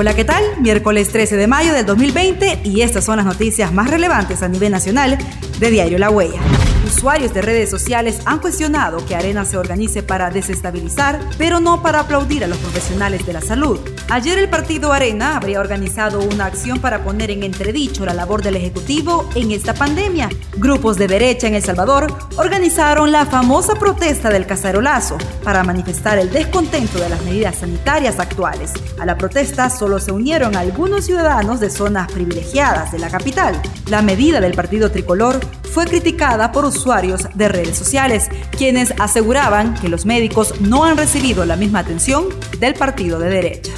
[0.00, 0.44] Hola, ¿qué tal?
[0.60, 4.70] Miércoles 13 de mayo del 2020 y estas son las noticias más relevantes a nivel
[4.70, 5.18] nacional
[5.58, 6.40] de Diario La Huella.
[6.86, 12.00] Usuarios de redes sociales han cuestionado que Arena se organice para desestabilizar, pero no para
[12.00, 13.78] aplaudir a los profesionales de la salud.
[14.10, 18.56] Ayer el partido Arena habría organizado una acción para poner en entredicho la labor del
[18.56, 20.28] Ejecutivo en esta pandemia.
[20.56, 22.06] Grupos de derecha en El Salvador
[22.36, 28.72] organizaron la famosa protesta del cacerolazo para manifestar el descontento de las medidas sanitarias actuales.
[28.98, 33.60] A la protesta solo se unieron algunos ciudadanos de zonas privilegiadas de la capital.
[33.88, 35.38] La medida del partido tricolor
[35.72, 41.44] fue criticada por usuarios de redes sociales, quienes aseguraban que los médicos no han recibido
[41.44, 42.26] la misma atención
[42.60, 43.72] del partido de derecha.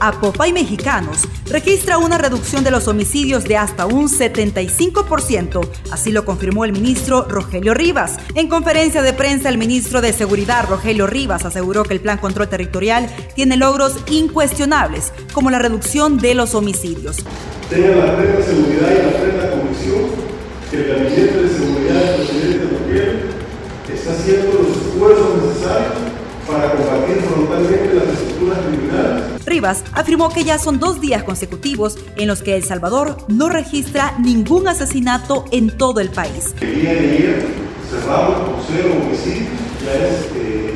[0.00, 6.24] Apopa y Mexicanos registra una reducción de los homicidios de hasta un 75%, así lo
[6.24, 8.18] confirmó el ministro Rogelio Rivas.
[8.34, 12.48] En conferencia de prensa, el ministro de Seguridad Rogelio Rivas aseguró que el Plan Control
[12.48, 17.24] Territorial tiene logros incuestionables, como la reducción de los homicidios.
[17.70, 19.18] Tenga la plena seguridad y la
[20.74, 23.20] que el Gabinete de Seguridad del presidente Bukele
[23.92, 25.92] está haciendo los esfuerzos necesarios
[26.48, 29.44] para combatir frontalmente las estructuras criminales.
[29.46, 34.14] Rivas afirmó que ya son dos días consecutivos en los que El Salvador no registra
[34.18, 36.54] ningún asesinato en todo el país.
[36.60, 37.46] El día de ayer
[37.88, 39.48] cerramos con cero homicidios,
[39.84, 40.74] ya es eh,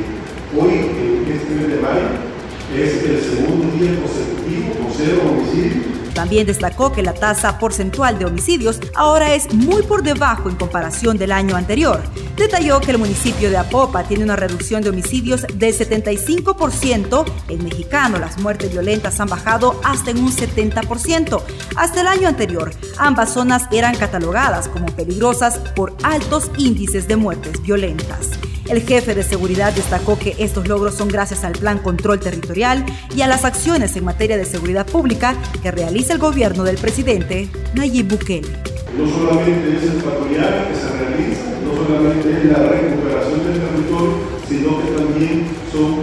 [0.57, 2.28] hoy, en este mes de mayo,
[2.75, 8.25] es el segundo día consecutivo con cero homicidios también destacó que la tasa porcentual de
[8.25, 12.01] homicidios ahora es muy por debajo en comparación del año anterior.
[12.35, 17.25] Detalló que el municipio de Apopa tiene una reducción de homicidios del 75%.
[17.47, 21.41] En mexicano las muertes violentas han bajado hasta en un 70%.
[21.77, 27.61] Hasta el año anterior, ambas zonas eran catalogadas como peligrosas por altos índices de muertes
[27.61, 28.38] violentas.
[28.69, 33.21] El jefe de seguridad destacó que estos logros son gracias al Plan Control Territorial y
[33.21, 38.07] a las acciones en materia de seguridad pública que realiza el gobierno del presidente Nayib
[38.07, 38.47] Bukele.
[38.95, 44.13] No solamente es el patrullaje que se realiza, no solamente es la recuperación del territorio,
[44.47, 45.95] sino que también son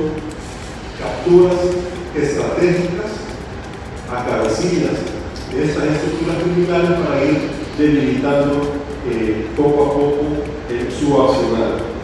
[0.98, 1.54] capturas
[2.16, 3.12] estratégicas
[4.10, 4.24] a
[5.54, 7.38] de estas estructuras criminales para ir
[7.78, 8.72] debilitando
[9.08, 10.22] eh, poco a poco
[10.68, 11.95] eh, su accionar.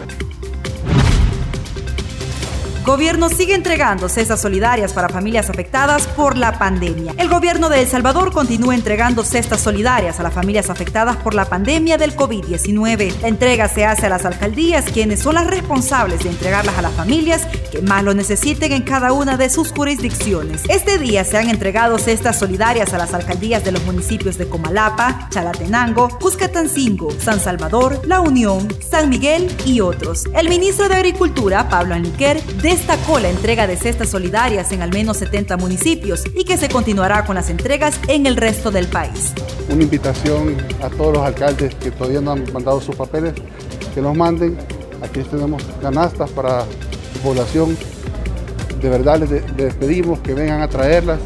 [2.85, 7.13] Gobierno sigue entregando cestas solidarias para familias afectadas por la pandemia.
[7.17, 11.45] El gobierno de El Salvador continúa entregando cestas solidarias a las familias afectadas por la
[11.45, 13.21] pandemia del COVID-19.
[13.21, 16.91] La entrega se hace a las alcaldías, quienes son las responsables de entregarlas a las
[16.91, 20.63] familias que más lo necesiten en cada una de sus jurisdicciones.
[20.67, 25.29] Este día se han entregado cestas solidarias a las alcaldías de los municipios de Comalapa,
[25.29, 30.25] Chalatenango, Cuscatancingo, San Salvador, La Unión, San Miguel y otros.
[30.35, 34.91] El ministro de Agricultura, Pablo Aniquer, de destacó la entrega de cestas solidarias en al
[34.91, 39.31] menos 70 municipios y que se continuará con las entregas en el resto del país.
[39.69, 43.35] Una invitación a todos los alcaldes que todavía no han mandado sus papeles,
[43.93, 44.57] que nos manden.
[45.03, 46.61] Aquí tenemos canastas para
[47.13, 47.77] su población.
[48.81, 51.19] De verdad les, les pedimos que vengan a traerlas.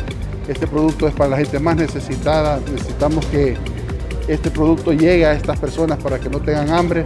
[0.50, 2.60] Este producto es para la gente más necesitada.
[2.74, 3.56] Necesitamos que
[4.28, 7.06] este producto llegue a estas personas para que no tengan hambre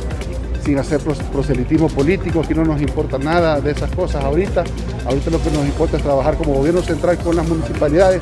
[0.63, 1.01] sin hacer
[1.31, 4.63] proselitismo político, aquí no nos importa nada de esas cosas ahorita.
[5.05, 8.21] Ahorita lo que nos importa es trabajar como gobierno central con las municipalidades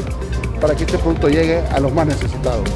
[0.59, 2.69] para que este producto llegue a los más necesitados.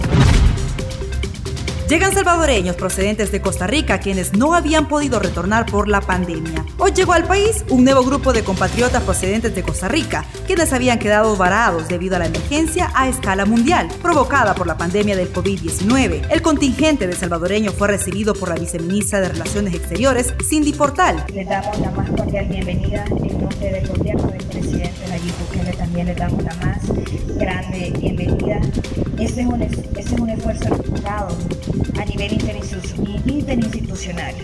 [1.90, 6.66] Llegan salvadoreños procedentes de Costa Rica quienes no habían podido retornar por la pandemia.
[6.78, 10.98] Hoy llegó al país un nuevo grupo de compatriotas procedentes de Costa Rica, quienes habían
[10.98, 16.28] quedado varados debido a la emergencia a escala mundial provocada por la pandemia del COVID-19.
[16.32, 21.26] El contingente de salvadoreños fue recibido por la viceministra de Relaciones Exteriores, Cindy Portal.
[21.34, 25.74] Le damos la más cordial bienvenida en nombre del gobierno del presidente Nayib Bukele.
[25.74, 26.80] También le damos la más
[27.38, 28.62] grande bienvenida.
[29.20, 31.38] Este es un, este es un esfuerzo articulado
[32.00, 32.34] a nivel
[33.26, 34.36] interinstitucional,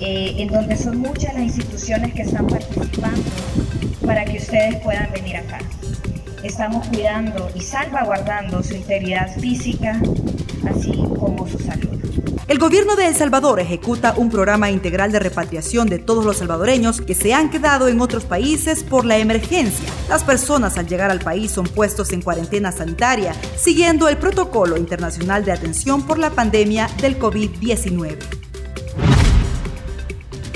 [0.00, 3.22] eh, en donde son muchas las instituciones que están participando
[4.04, 5.58] para que ustedes puedan venir acá.
[6.42, 10.00] Estamos cuidando y salvaguardando su integridad física,
[10.66, 12.09] así como su salud.
[12.50, 17.00] El gobierno de El Salvador ejecuta un programa integral de repatriación de todos los salvadoreños
[17.00, 19.88] que se han quedado en otros países por la emergencia.
[20.08, 25.44] Las personas al llegar al país son puestos en cuarentena sanitaria, siguiendo el protocolo internacional
[25.44, 28.18] de atención por la pandemia del COVID-19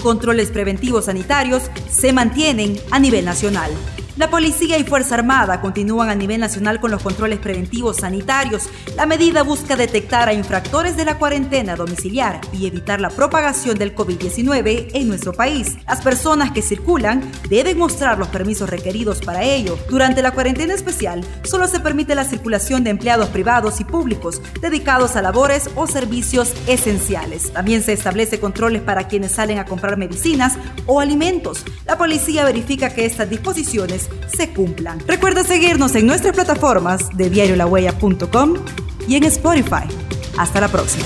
[0.02, 3.70] controles preventivos sanitarios se mantienen a nivel nacional.
[4.16, 8.68] La policía y Fuerza Armada continúan a nivel nacional con los controles preventivos sanitarios.
[8.94, 13.92] La medida busca detectar a infractores de la cuarentena domiciliar y evitar la propagación del
[13.92, 15.78] COVID-19 en nuestro país.
[15.88, 19.76] Las personas que circulan deben mostrar los permisos requeridos para ello.
[19.90, 25.16] Durante la cuarentena especial, solo se permite la circulación de empleados privados y públicos dedicados
[25.16, 27.52] a labores o servicios esenciales.
[27.52, 30.56] También se establece controles para quienes salen a comprar medicinas
[30.86, 31.64] o alimentos.
[31.84, 35.00] La policía verifica que estas disposiciones se cumplan.
[35.06, 38.54] Recuerda seguirnos en nuestras plataformas de diariolahuella.com
[39.08, 39.86] y en Spotify.
[40.36, 41.04] Hasta la próxima.